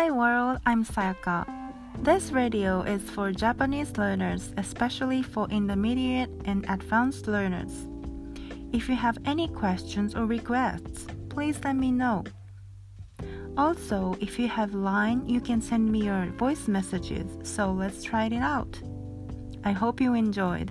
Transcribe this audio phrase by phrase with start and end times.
[0.00, 1.46] Hi world, I'm Sayaka.
[2.02, 7.86] This radio is for Japanese learners, especially for intermediate and advanced learners.
[8.72, 12.24] If you have any questions or requests, please let me know.
[13.56, 18.26] Also, if you have Line, you can send me your voice messages, so let's try
[18.26, 18.78] it out.
[19.64, 20.70] I hope you enjoyed.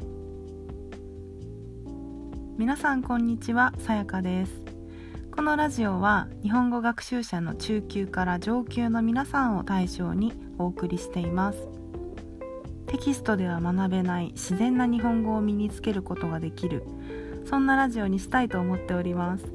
[2.58, 4.69] 皆さんこんにちは、さやかです。
[5.41, 11.66] このラジオは日本語学習者の中級から上級の皆さんを対象にお送りしています。
[12.87, 16.85] テキストでは学べない自然な日本語を身につけることができる
[17.47, 19.47] そんなラジオにしたいと思っております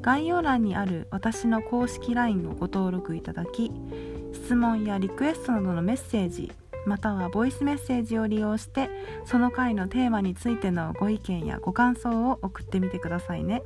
[0.00, 3.70] 概要欄にある私の公式 LINE をご登録いただき
[4.32, 6.50] 質問やリクエストなどのメッセージ
[6.86, 8.88] またはボイスメッセージを利用して
[9.26, 13.62] その回のテーマについてのご意見やご感想を送ってみてくださいね。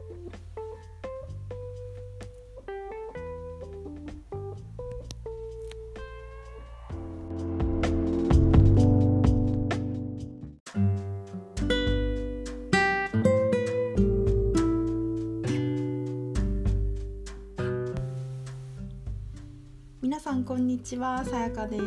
[20.27, 21.25] さんこんにちは。
[21.25, 21.83] さやかです、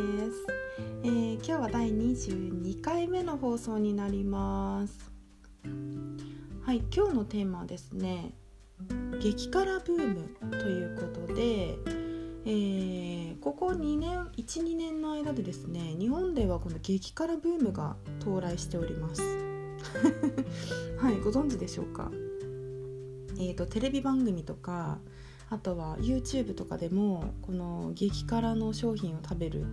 [1.04, 5.12] えー、今日は第22回目の放送になります。
[6.64, 8.34] はい今日のテーマはですね
[9.20, 11.76] 激辛ブームということで、
[12.46, 19.22] えー、ここ2年12年の間でですね日本ではこの激辛ブームが到来しております。
[20.98, 22.10] はいご存知でしょうか？
[23.38, 25.00] えーとテレビ番組とか
[25.50, 29.66] あとは YouTube とかでもこの激辛の商品を食べる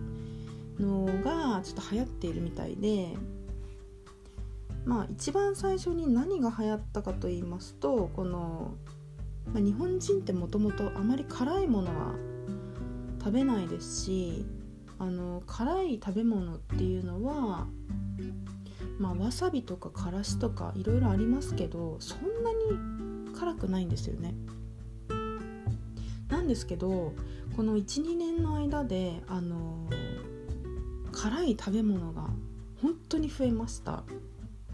[0.79, 3.13] のがちょっと流行っているみたいで
[4.85, 8.73] まあ一番最初に何が流行ったかと言いますとこの、
[9.53, 12.15] まあ、日本人ってもともとあまり辛いものは
[13.19, 14.45] 食べないですし
[14.99, 17.67] あの辛い食べ物っていうのは
[18.97, 24.33] まあわさびとかからしとかいろいろありますけどそんなに辛くないんですよね。
[26.47, 27.13] んですけど
[27.55, 29.87] この12年の間であの
[31.11, 32.29] 辛い食べ物が
[32.81, 34.03] 本当に増えました。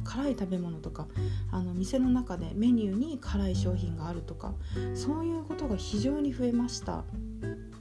[0.05, 1.07] 辛い食べ物とか
[1.49, 4.53] あの店の中でメニューに辛い商品があるとか
[4.93, 7.05] そういうことが非常に増えました。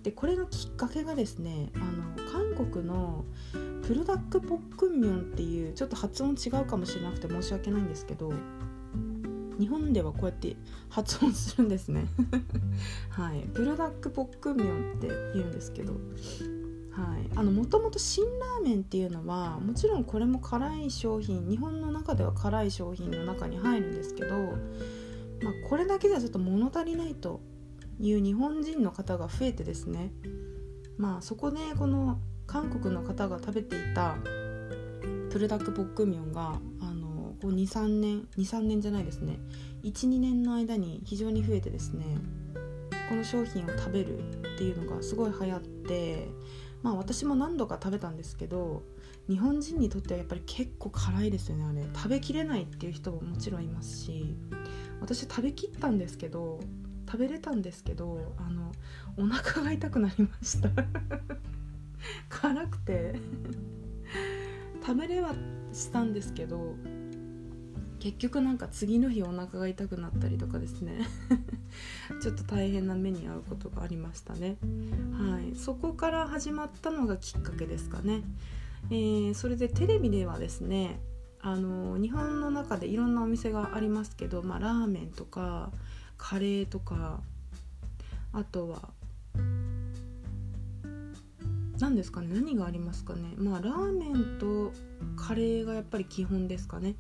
[0.04, 3.24] でこれのきっかけがですねあの韓国の
[3.82, 8.32] プルダックポックンミョンっていうちょっと発音違うかもしれなくて申し訳ないんですけど
[9.58, 10.56] 日本ではこうやって
[10.88, 12.06] 発音するんですね。
[13.10, 13.44] はい。
[13.52, 15.92] ブルダックポックミョンって言うんですけど。
[15.92, 17.30] はい。
[17.36, 24.54] あのもともと辛ラーメンっていうのはもちろんこれも辛い商品日本の中では辛い商品の中に入るんですけど、まあ、
[25.68, 27.40] これだけではちょっと物足りないと
[27.98, 30.12] いう日本人の方が増えてですね
[30.98, 34.16] まあそこでこの韓国の方が食べていた
[35.30, 36.60] プルダックポックミョンが
[37.42, 39.40] こう23年23年じゃないですね。
[39.82, 42.04] 12年の間に非常に増えてですね
[43.08, 44.22] この商品を食べるっ
[44.56, 46.28] ていうのがすごい流行って
[46.84, 48.84] まあ私も何度か食べたんですけど
[49.28, 51.82] 日本人にとってはやっぱり結構辛いですよねあれ。
[51.92, 54.36] 食べきれないっていう人ももちろんいますし
[55.00, 56.60] 私食べきったんですけど
[57.06, 58.70] 食べれたんですけどあの
[59.16, 60.70] お腹が痛くなりました。
[62.30, 63.16] 辛くて。
[64.84, 65.32] 食べれは
[65.72, 66.74] したんですけど
[68.02, 71.06] 結局なんか次の日お腹が痛くなったりとかですね。
[72.20, 74.56] ちょっと大変な目に遭うことがありましたね。
[75.12, 75.54] はい。
[75.54, 78.24] そこから始まったのがきっかけですかね、
[78.90, 81.00] えー、それでテレビではですね
[81.40, 85.70] あの日本の中でいろんなお店がありますけど、まあ、ラーメンとか
[86.18, 87.20] カレーとか
[88.32, 88.90] あとは
[91.78, 92.28] 何ですかね？
[92.34, 93.34] 何がありますかね？
[93.36, 94.72] まあラーメンと
[95.16, 96.96] カレーがやっぱり基本ですかね。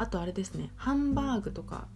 [0.00, 1.86] あとあれですねハンバーグとか。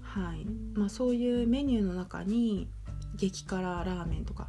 [0.00, 0.46] はい。
[0.74, 2.68] まあそういうメニューの中に
[3.16, 4.48] 激辛ラーメンとか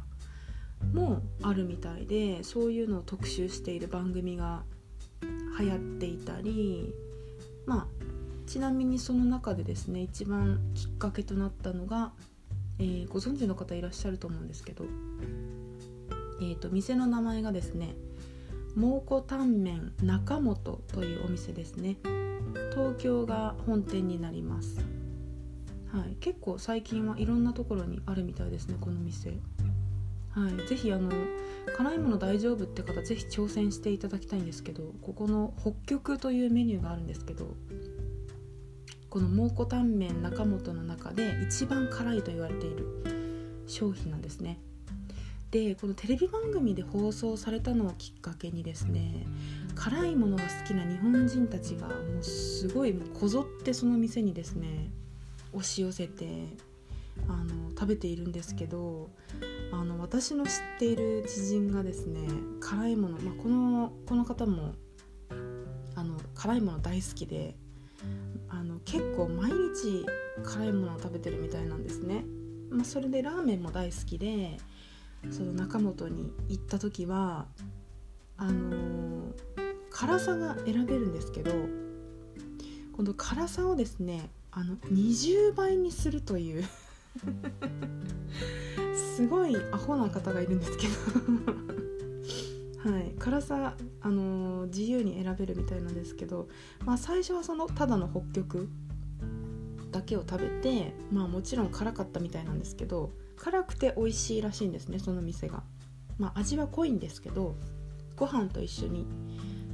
[0.94, 4.62] もあるみたいでそういうのを特集している番組が
[5.58, 6.94] 流行っていたり
[7.66, 7.86] まあ
[8.46, 12.12] ちなみにその中でですね一番きっかけとなったのが、
[12.78, 14.84] えー、ご存知の方いらっしゃると思うんですけど、
[16.40, 17.94] えーと、店の名前がですね
[18.74, 21.96] 蒙古タンメン中本というお店ですね。
[22.70, 24.78] 東京が本店になります、
[25.92, 29.38] はい、結構最近はいろんなところにあるみたいですねこの店。
[30.30, 31.10] はい、ぜひあの
[31.76, 37.56] 辛いもの大丈夫って方ぜひ挑戦していただきたいんですけどここの北極というメニューがあるんですけど
[39.10, 44.60] この蒙古タンメン中本の中で一番辛いと言われている商品なんですね。
[45.50, 49.26] でこのテレビ番組で放送されたのをきっかけにですね
[49.78, 54.90] 辛いものが好きな日本人たちがもうすごいこぞってその店にですね
[55.52, 56.26] 押し寄せて
[57.28, 59.08] あの食べているんですけど
[59.72, 62.20] あの私の知っている知人がですね
[62.60, 64.74] 辛いもの、まあ、このこの方も
[65.94, 67.54] あの辛いもの大好きで
[68.48, 70.04] あの結構毎日
[70.44, 72.24] 辛いものを食べてるみたいなんですね、
[72.70, 74.56] まあ、それでラーメンも大好きで
[75.30, 77.46] その中本に行った時は
[78.40, 78.97] あの、
[79.98, 81.50] 辛さが選べるんですけど
[82.92, 86.64] この辛さをですねあの20倍にするという
[88.94, 90.86] すごいアホな方がいるんですけ
[92.84, 96.48] どはい辛さ、あのー、自由に選べるみたいなんですけど、
[96.86, 98.68] まあ、最初はそのただの北極
[99.90, 105.64] だけを食べてまあもちろん辛かったみたいなんですけど辛くて美味しいらしいんですねその店が。
[106.18, 107.56] まあ、味は濃いんですけど
[108.16, 109.06] ご飯と一緒に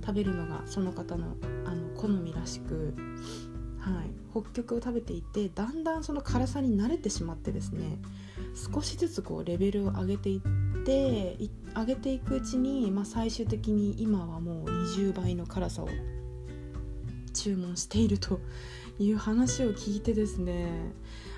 [0.05, 2.95] 食べるのがその方のあの好みらしく、
[3.79, 7.99] はい、北極を食べていてだんだんその辛さに慣れてしまってですね
[8.73, 11.37] 少しずつこうレベルを上げていって
[11.75, 15.89] 上げていくうちに、まあ、最終的に今はもう20倍の辛さを
[17.33, 18.41] 注文していると
[18.99, 20.69] いう話を聞いてですね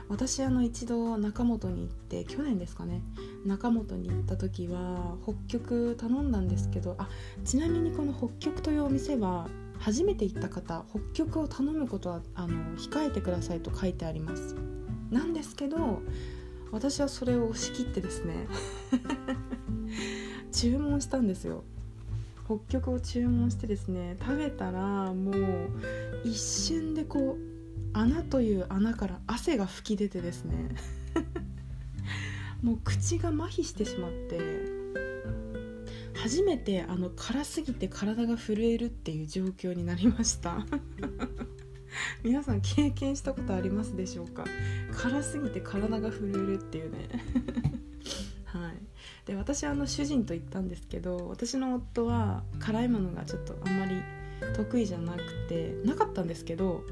[0.08, 3.03] 私あの一度中本に行って去年ですかね
[3.44, 7.08] 中本に行った時は北極頼んだんですけどあ
[7.44, 9.49] ちなみにこの北極というお店は
[9.79, 14.55] 初めて行った方北極を頼むことはあの控えてくださいと書いてあります。
[15.11, 16.03] なんですけど
[16.73, 18.49] 私はそれを押し切ってですね
[20.50, 21.64] 注文したんですよ。
[22.47, 25.35] 北極を注文してですね食べたらもう
[26.25, 27.56] 一瞬でこう
[27.97, 30.55] 穴という穴から汗が噴き出てですね。
[32.63, 34.39] もう口が麻痺してしまって
[36.15, 40.67] 初めてあの辛すぎて体が震えるっていう状況になりました。
[42.23, 44.45] 皆さん経験したことありますでしょうか？
[44.93, 47.09] 辛すぎて体が震えるっていうね。
[48.45, 48.73] はい。
[49.25, 54.03] で私はあの主人と行ったんですけど私の夫は辛いものがちょっとあんまり
[54.55, 56.85] 得意じゃなくてなかったんですけど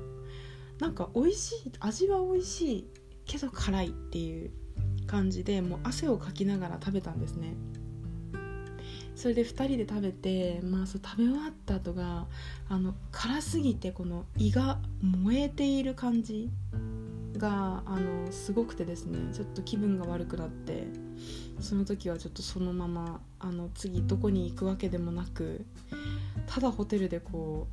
[0.84, 2.86] なんか美味しい味は美味しい
[3.24, 4.50] けど辛いっていう
[5.06, 7.54] 感じでもう汗をかきながら食べたんですね。
[9.14, 12.26] それで2人で食べて、まあ、そう食べ終わった後が
[12.68, 16.50] あの辛すぎてこの胃が燃えている感じ
[17.38, 20.86] があのすごくてですねちょっと気分が悪くなって
[21.60, 25.64] その時はちょっとそのままあの次どこに行くわけでもなく
[26.46, 27.68] ただホテルでこ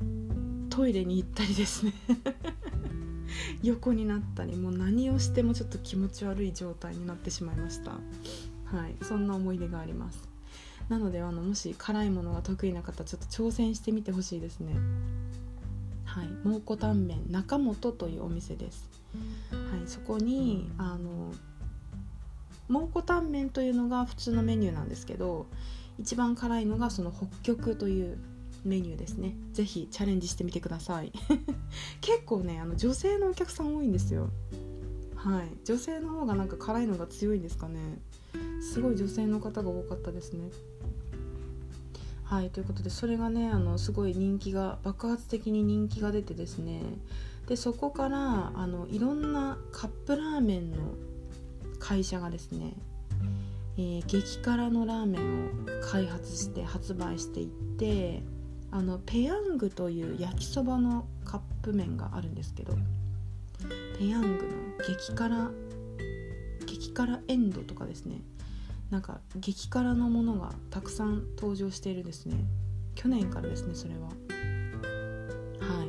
[0.00, 1.92] うトイレに行ったりですね。
[3.62, 7.92] 横になったりもう何をしてもちょっと気持ち悪い状態になってしまいました。
[8.64, 8.96] はい。
[9.02, 10.28] そんな思い出があります。
[10.88, 14.74] なのであのもし辛いものが得意な方ちょっと挑戦してみてほしいですね。
[16.04, 16.28] はい。
[16.44, 18.88] 蒙古タンメン中本というお店です。
[19.52, 19.86] はい。
[19.86, 21.32] そこにあの
[22.68, 25.46] 蒙古タンメンというのが普通のメニューなんですけど
[25.98, 28.18] 一番辛いのがその北極という
[28.64, 29.36] メニューですね。
[29.52, 31.12] 是非チャレンジしてみてください。
[32.00, 34.30] 結構ねあの女性のお客さん多いんですよ。
[35.14, 35.50] はい。
[35.64, 38.00] 女性の方がなんか辛いのが強いんですかね。
[38.60, 40.50] すごい女性の方が多かったですね。
[42.24, 42.50] はい。
[42.50, 46.82] ということでそれがねあのすごい人気が爆発的に人気が出てですね。
[47.46, 50.78] でそこからあのいろんなカップラーメンの
[51.78, 52.76] 会社がですね
[53.76, 58.22] えー、激辛のラーメンを開発して発売していって
[58.72, 62.74] あのペヤングという焼きそばのカップ麺があるんですけど
[63.98, 64.38] ペヤングの
[64.86, 65.50] 激辛
[66.66, 68.22] 激辛エンドとかですね。
[68.90, 72.44] なんか激辛のものがたくさん登場しているですね。
[72.94, 74.00] 去年からですねそれは。
[74.00, 75.88] はい。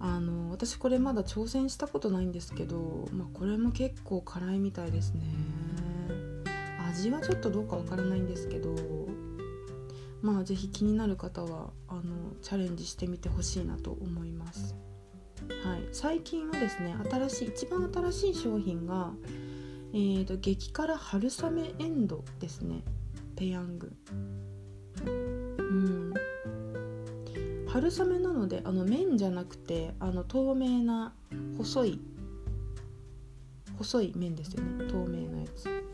[0.00, 5.22] あの私これまだ挑戦したことないんですけど、まあ、これも結構辛いみたいですね。
[6.96, 8.74] 味はちょっとどうかわからないんですけど
[10.26, 12.02] まあ是非気になる方はあの
[12.42, 14.74] チャレンジしてみてほしいなと思います。
[15.64, 19.12] はい、最近はですね新しい一番新しい商品が、
[19.92, 22.82] えーと、激辛春雨エンドですね。
[23.36, 23.92] ペヤング。
[25.06, 25.10] う
[25.62, 26.14] ん。
[27.68, 31.14] 春雨なのであの麺じゃなくてあの透明な
[31.56, 32.00] 細い
[33.78, 34.86] 細い麺ですよね。
[34.90, 35.85] 透明なやつ。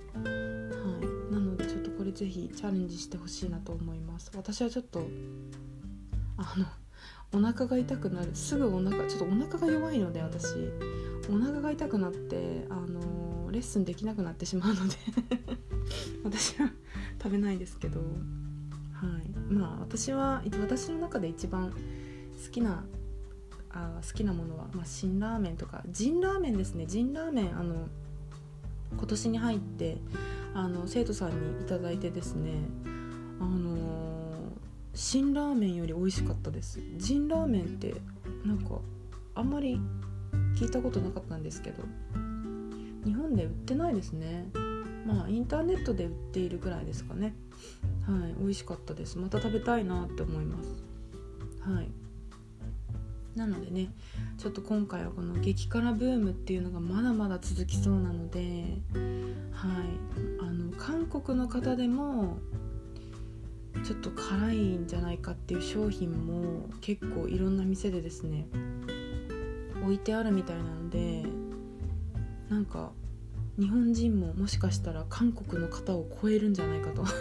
[2.12, 4.30] ぜひチャレンジしてほしいなと思います。
[4.34, 5.06] 私はちょっと
[6.36, 6.66] あの
[7.34, 10.54] お腹が痛くなるすぐお腹ちょっとお腹が弱いので私。
[11.30, 14.96] お腹が痛くなってあのレッスンできなくなってしまうので。
[16.24, 16.70] 私は
[17.22, 18.00] 食べないですけど。
[18.00, 18.06] は
[19.18, 19.52] い。
[19.52, 22.84] まあ私は私の中で一番好きな
[23.70, 25.82] あ好きなものは、まあ、辛ラーメンとか。
[25.88, 26.86] ジンラーメンですね。
[26.86, 27.88] ジンラーメンあの
[28.96, 29.98] 今年に入って
[30.54, 32.50] あの生徒さんに頂いてですね
[33.40, 33.76] あの
[34.94, 36.78] 辛ラーメンより美味しかったです。
[36.98, 37.94] ジンラーメンって
[38.44, 38.78] なんか
[39.34, 39.80] あんまり
[40.54, 41.82] 聞いたことなかったんですけど
[43.04, 44.48] 日本で売ってないですね。
[45.06, 47.34] まあインターネットで売っているぐらいですかね。
[48.06, 49.18] はい美味しかったです。
[49.18, 50.84] また食べたいなって思います。
[51.62, 51.88] はい。
[53.34, 53.88] なのでね
[54.42, 58.64] ちょっと今回はこの激辛ブームっていうのがまだまだ続きそうなので
[59.52, 59.72] はい。
[60.40, 62.38] あの韓国の方でも
[63.84, 68.48] ちょっと辛いんじゃないかっていう商品も結構いろんな店でですね
[69.84, 71.22] 置いてあるみたいなので
[72.48, 72.90] なんか
[73.60, 77.04] 日本人ももしかしたら韓国の方を超えるんじゃないかと。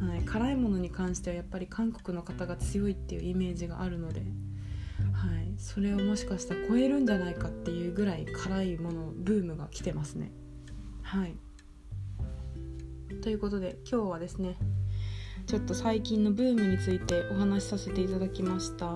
[0.00, 4.22] はい、辛いものに関してはやっぱり韓国の方が強いっていうイメージがあるので、
[5.58, 10.30] それをもしかしたら超えるんじゃないかっていうぐらい辛いものブームが来てますね。
[11.02, 11.34] はい
[13.22, 14.56] ということで今日はですね
[15.46, 18.86] ちょっと最近のブームについてお話しさせていただきました。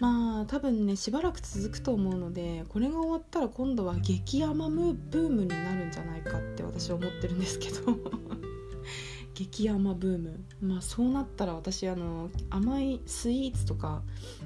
[0.00, 7.98] まあ多分ねしばらく続くと思うのでこれが終わったら今度は激甘ムブームになるんじゃないかって私は思ってるんですけど
[9.34, 10.44] 激甘ブーム。
[10.60, 14.02] まあそうなったら私あの甘いスイーツとか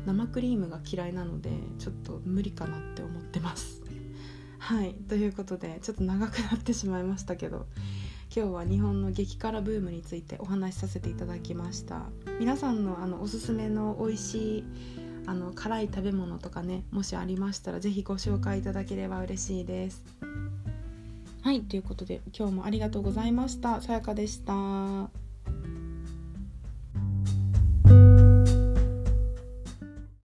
[0.07, 3.83] 生クリームが嫌いなのでちょっと無理かなって思ってます。
[4.59, 4.95] はい。
[5.09, 7.67] ということでちょっと長くなってしまいましたけど
[8.35, 12.07] 今日は日本の激辛ブームについてお話しさせていただきました。
[12.39, 14.65] 皆さんのあのおすすめの美味しい
[15.27, 20.03] あの辛い食べ物とかねもしありましたら是非ご紹介いただければ嬉しいです。
[21.45, 23.83] はいということで今日もありがとうございました。
[23.83, 25.24] さやかでした。